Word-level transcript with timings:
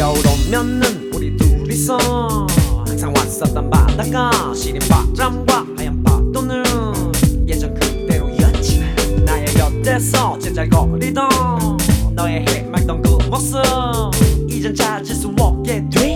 겨울 0.00 0.16
오면은 0.26 1.12
우리 1.12 1.36
둘이서 1.36 1.98
항상 2.86 3.12
왔었던 3.14 3.68
바닷가 3.68 4.30
시린 4.54 4.80
바람과 4.88 5.66
하얀 5.76 6.02
파도는 6.02 6.64
예전 7.46 7.74
그대로였지. 7.74 8.82
나의 9.26 9.44
곁에서 9.48 10.38
제잘거리던 10.38 11.28
너의 12.14 12.46
해맑던 12.48 13.02
그 13.02 13.08
모습 13.28 13.60
이젠 14.48 14.74
찾을 14.74 15.14
수 15.14 15.30
없게 15.38 15.84
돼. 15.90 16.09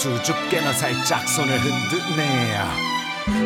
수줍게 0.00 0.62
넌 0.62 0.72
살짝 0.72 1.28
손을 1.28 1.58
흔드네 1.58 2.56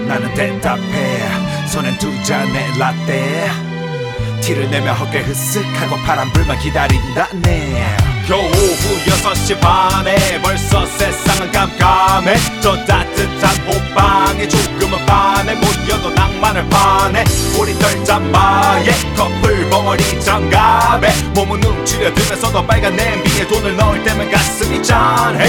나는 0.06 0.32
대답해. 0.34 1.66
손엔 1.66 1.98
두 1.98 2.22
잔의 2.22 2.78
라떼. 2.78 3.50
티를 4.40 4.70
내며 4.70 4.92
어깨 4.92 5.24
흐쓱하고 5.24 6.00
파란 6.06 6.32
불만 6.32 6.56
기다린다네 6.60 8.13
겨우 8.26 8.40
오후 8.40 9.04
6시 9.04 9.60
반에 9.60 10.40
벌써 10.40 10.86
세상은 10.86 11.52
깜깜해. 11.52 12.36
저 12.62 12.74
따뜻한 12.84 13.56
호방에 13.66 14.48
조금은 14.48 15.04
반해. 15.04 15.54
모여도 15.54 16.08
낭만을 16.08 16.66
파네. 16.70 17.24
우리 17.58 17.78
덜잠바에 17.78 18.84
커플 19.14 19.68
벙어리 19.68 20.20
장갑에 20.20 21.12
몸은 21.34 21.62
움츠려들면서도 21.62 22.66
빨간 22.66 22.96
냄비에 22.96 23.46
돈을 23.46 23.76
넣을 23.76 24.02
때면 24.02 24.30
가슴이 24.30 24.82
짠해. 24.82 25.44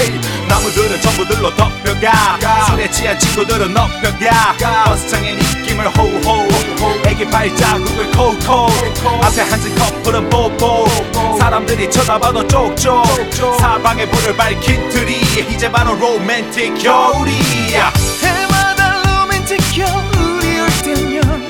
나무들은 0.49 1.01
전부 1.01 1.25
들로 1.25 1.55
덮여가. 1.55 2.65
술에 2.67 2.91
취한 2.91 3.17
친구들은 3.17 3.75
업혀가. 3.75 4.83
버스창에 4.85 5.31
입김을 5.31 5.87
호호 5.97 6.47
애기 7.05 7.25
발자국을 7.25 8.11
콜콜 8.11 8.69
앞에 9.21 9.41
앉은 9.41 9.75
커플은 9.75 10.29
뽀뽀. 10.29 10.85
사람들이 11.39 11.89
쳐다봐도 11.89 12.47
쪽쪽. 12.47 13.03
사방에 13.59 14.05
불을 14.09 14.35
밝힌 14.35 14.89
트리. 14.89 15.21
이제 15.53 15.71
바로 15.71 15.93
로맨틱 15.95 16.77
겨울이야. 16.79 17.93
해마다 18.21 19.01
로맨틱 19.03 19.59
겨울이 19.75 20.59
올 20.59 20.67
때면 20.83 21.47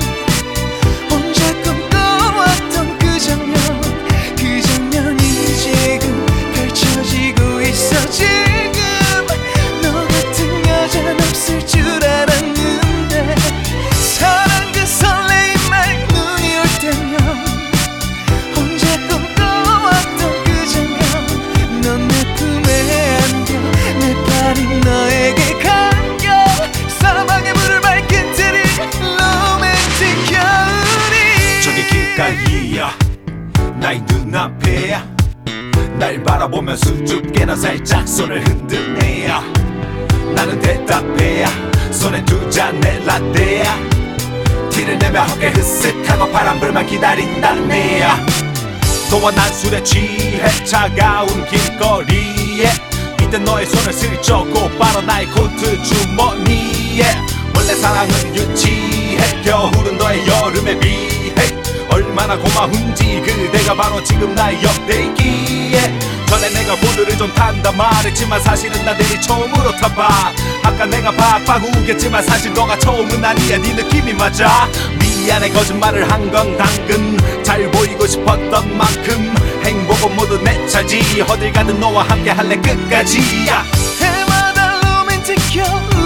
혼자 1.10 1.62
꿈꿔왔던 1.62 2.98
그 2.98 3.18
장면 3.18 3.80
그 4.36 4.62
장면이 4.62 5.56
지금 5.56 6.26
펼쳐지고 6.54 7.60
있어 7.62 8.10
지 8.10 8.45
날 35.98 36.22
바라보며 36.22 36.76
수줍게 36.76 37.44
넌 37.44 37.56
살짝 37.56 38.06
손을 38.06 38.44
흔드네 38.44 39.28
나는 40.34 40.60
대답해 40.60 41.46
손에 41.90 42.24
두 42.24 42.50
잔의 42.50 43.04
라떼 43.04 43.64
티를 44.70 44.98
내며 44.98 45.22
어깨 45.22 45.52
흐쓱하고 45.52 46.30
바람불만 46.32 46.86
기다린다네 46.86 48.06
너와 49.10 49.30
난 49.30 49.52
술에 49.52 49.82
취해 49.84 50.48
차가운 50.64 51.28
길거리에. 51.46 52.68
이때 53.22 53.38
너의 53.38 53.66
손을 53.66 53.92
슬쩍 53.92 54.44
곧바로 54.52 55.00
나의 55.02 55.26
코트 55.26 55.80
주머니에. 55.82 57.04
원래 57.54 57.74
사랑은 57.74 58.10
유치해 58.34 59.42
겨울은 59.44 59.96
너의 59.96 60.26
여름에 60.26 60.78
비해 60.80 61.15
얼마나 62.26 62.36
고마운지 62.38 63.22
그대가 63.24 63.72
바로 63.74 64.02
지금 64.02 64.34
나의 64.34 64.60
옆대기에. 64.60 65.98
전에 66.26 66.50
내가 66.50 66.74
보드를 66.74 67.16
좀 67.16 67.32
탄다 67.32 67.70
말했지만 67.70 68.42
사실은 68.42 68.84
나 68.84 68.96
내일 68.96 69.20
처음으로 69.20 69.70
타봐. 69.76 70.32
아까 70.64 70.86
내가 70.86 71.12
박박 71.12 71.62
우겼지만 71.64 72.24
사실 72.24 72.52
너가 72.52 72.76
처음은 72.78 73.24
아니야. 73.24 73.58
네 73.58 73.72
느낌이 73.74 74.12
맞아. 74.14 74.68
미안해 74.98 75.50
거짓말을 75.50 76.10
한 76.10 76.26
건 76.32 76.56
당근. 76.56 77.16
잘 77.44 77.70
보이고 77.70 78.04
싶었던 78.04 78.76
만큼 78.76 79.32
행복은 79.64 80.16
모두 80.16 80.42
내 80.42 80.66
차지. 80.66 81.22
어딜 81.28 81.52
가든 81.52 81.78
너와 81.78 82.02
함께 82.08 82.30
할래 82.30 82.56
끝까지. 82.56 83.46
야. 83.48 83.64
해마다 84.00 84.80
로맨틱 84.82 85.36
겨울 85.52 86.05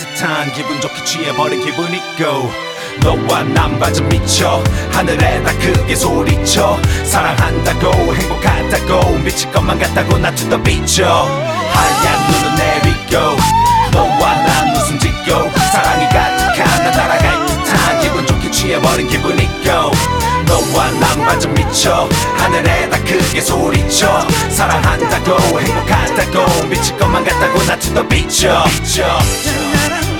듯한 0.21 0.53
기분 0.53 0.79
좋게 0.79 1.03
취해버린 1.03 1.65
기분 1.65 1.91
있고 1.91 2.51
너와 3.01 3.41
난 3.41 3.81
완전 3.81 4.07
미쳐. 4.07 4.63
하늘에다 4.91 5.51
크게 5.53 5.95
소리쳐. 5.95 6.79
사랑한다고 7.03 8.15
행복하다고 8.15 9.17
미칠 9.17 9.51
것만 9.51 9.79
같다고 9.79 10.19
나 10.19 10.31
the 10.35 10.61
beach 10.61 11.01
하얀 11.01 12.29
눈은 12.29 12.55
내리고 12.55 13.35
너와 13.91 14.35
난 14.35 14.75
웃음 14.75 14.99
짓고. 14.99 15.49
사랑이 15.71 16.05
가득한 16.09 16.83
날 16.83 16.91
날아갈 16.91 17.45
듯한 17.47 18.01
기분 18.01 18.27
좋게 18.27 18.51
취해버린 18.51 19.07
기분 19.07 19.39
있고 19.39 19.91
너와 20.45 20.91
난 20.99 21.19
완전 21.21 21.51
미쳐. 21.55 22.07
하늘에다 22.37 23.03
크게 23.05 23.41
소리쳐. 23.41 24.27
사랑한다고 24.51 25.59
행복하다고 25.61 26.67
미칠 26.67 26.95
것만 26.97 27.23
같다고 27.23 27.63
나 27.63 27.75
the 27.79 28.07
beach 28.07 28.45
This 29.81 30.10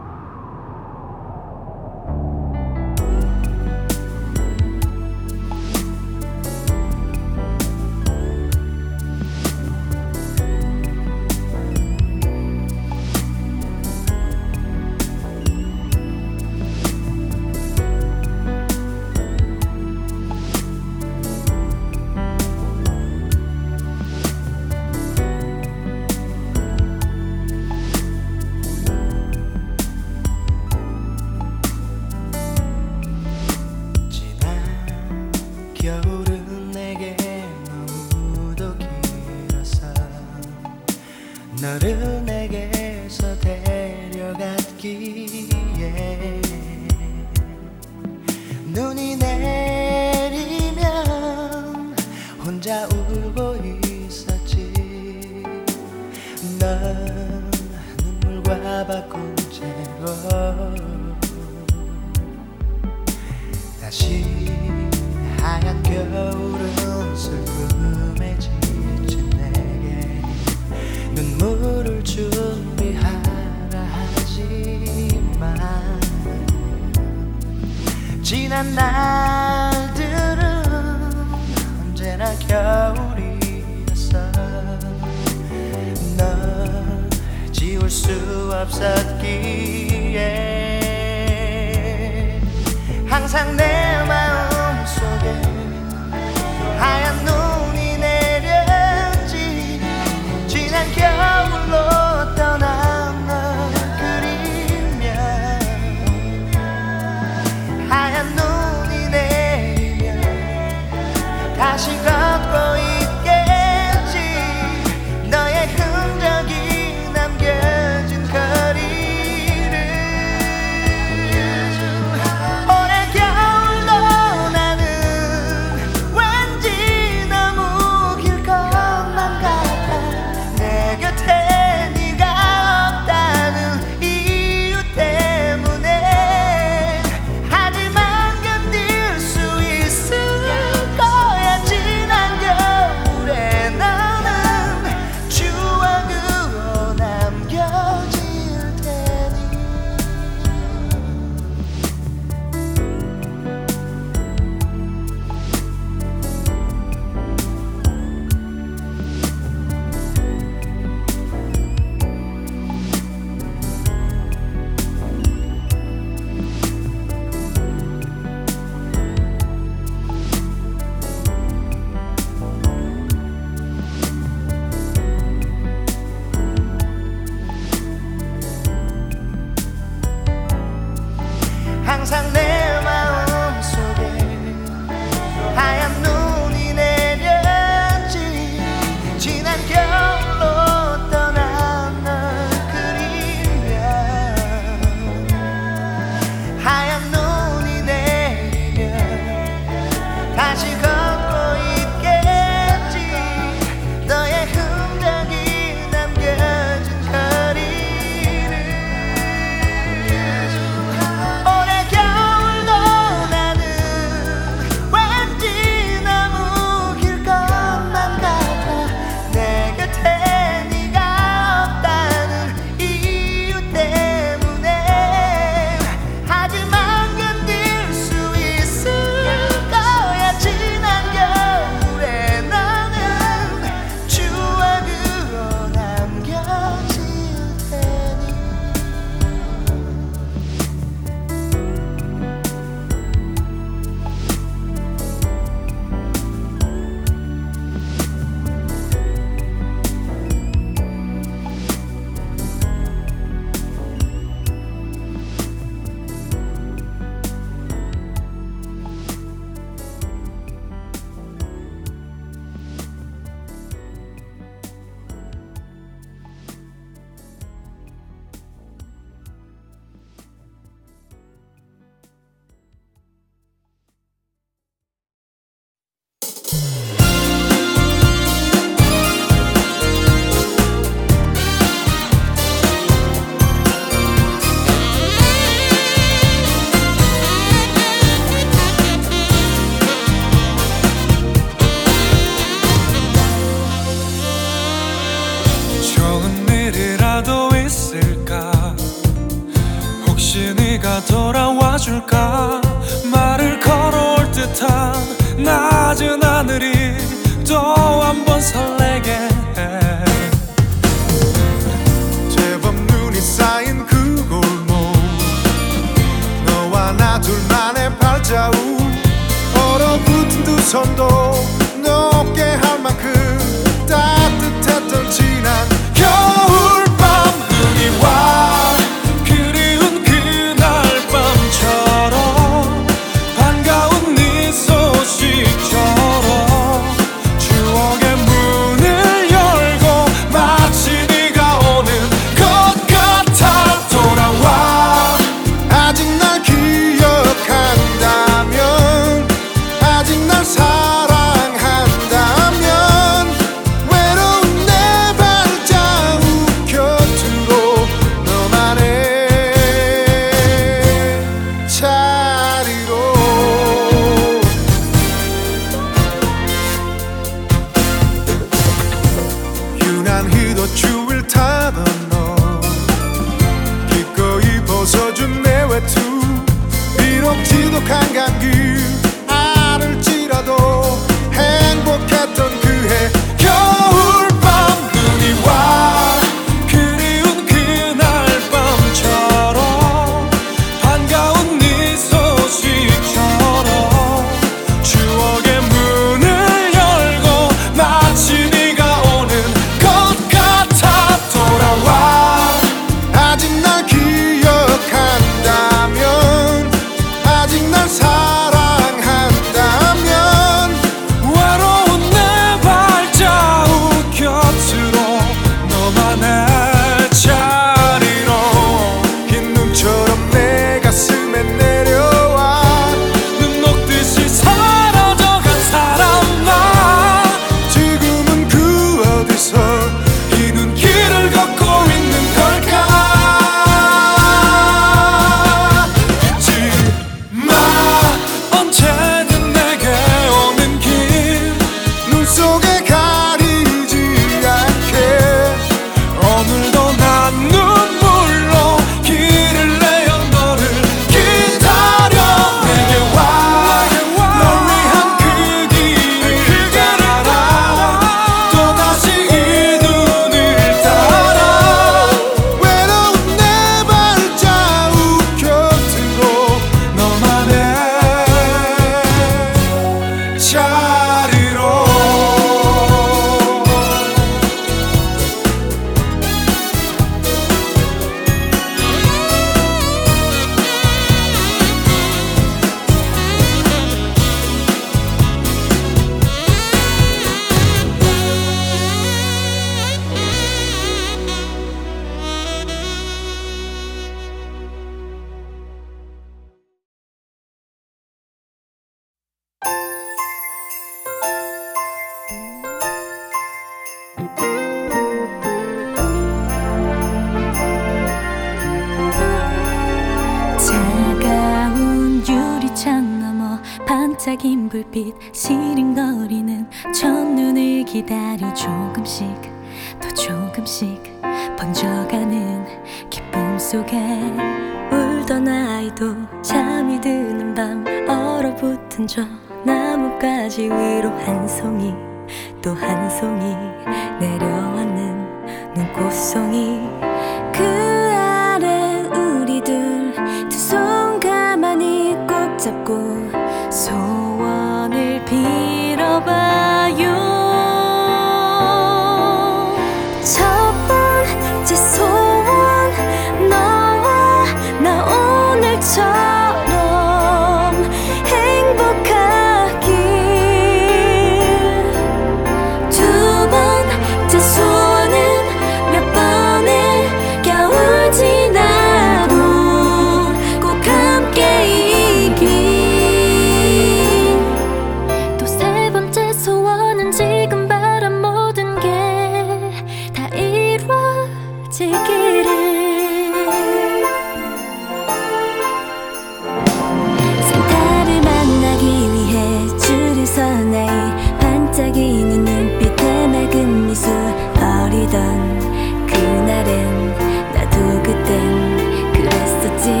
그랬었지. 599.13 600.00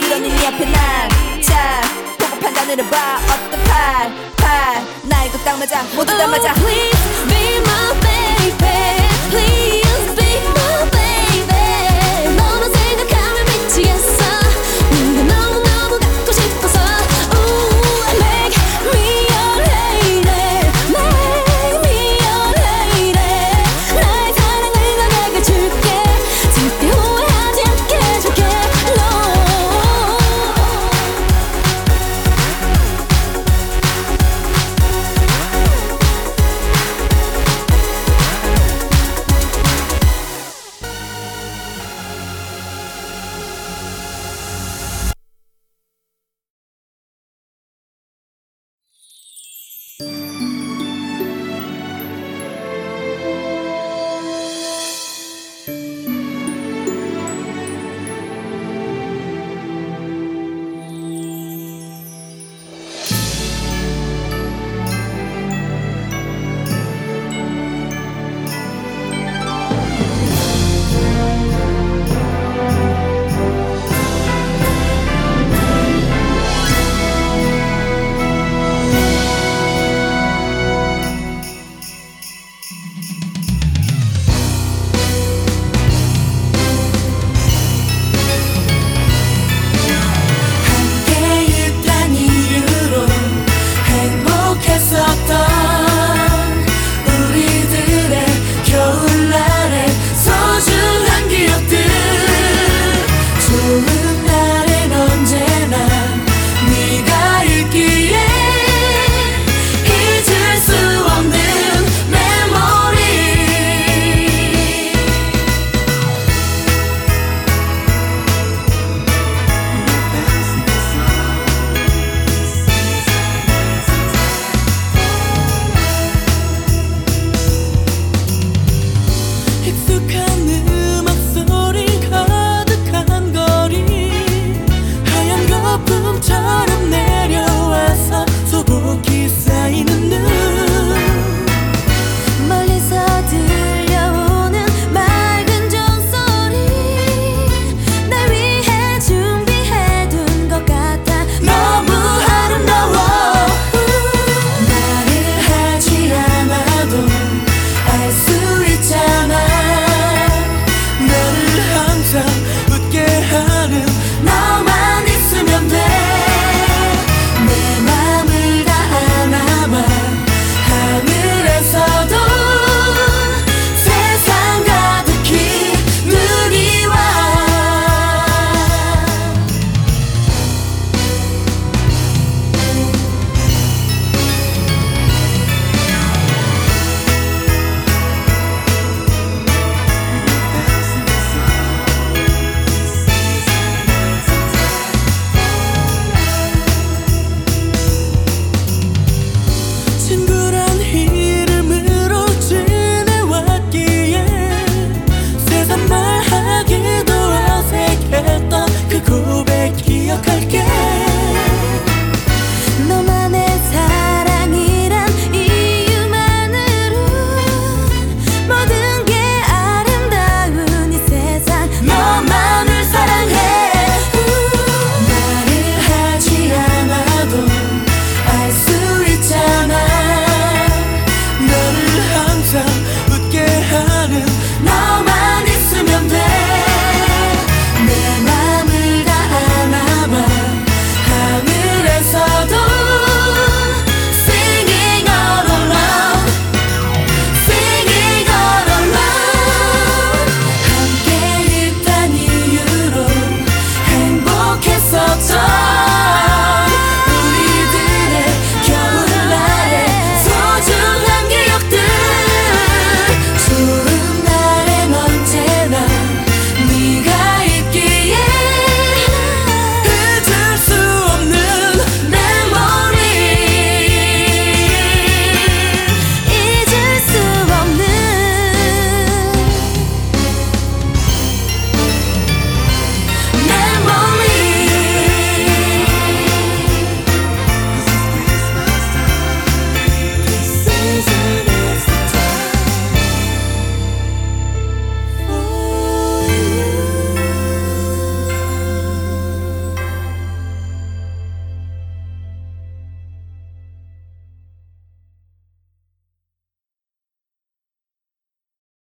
그러니 0.00 0.28
네 0.28 0.46
앞에 0.46 0.64
난자 0.64 1.80
보고 2.18 2.40
판단을 2.40 2.78
해봐 2.78 3.18
어떤 3.24 3.64
팔팔 3.64 4.86
나이도 5.04 5.38
딱 5.44 5.58
맞아 5.58 5.82
모두 5.94 6.16
다 6.16 6.26
맞아 6.26 6.52
oh, 6.52 6.60
Please 6.60 7.26
be 7.28 7.56
my 7.58 7.92
baby 8.00 9.06
Please 9.30 10.14
be 10.16 10.47